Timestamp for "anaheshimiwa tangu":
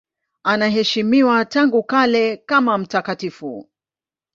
0.43-1.83